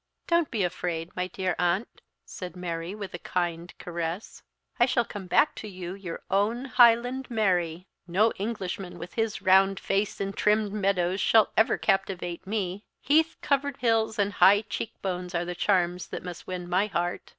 [0.25, 4.41] "Don't be afraid, my dear aunt," said Mary, with a kind caress;
[4.79, 9.79] "I shall come back to you your own 'Highland Mary.' No Englishman with his round
[9.79, 12.83] face and trim meadows shall ever captivate me.
[12.99, 17.29] Heath covered hills and high cheek bones are the charms that must win my heart."